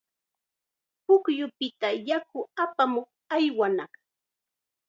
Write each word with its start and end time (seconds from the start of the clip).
Pukyupita 1.05 1.87
yaku 2.07 2.39
apamuq 2.63 3.07
aywanaq. 3.35 3.91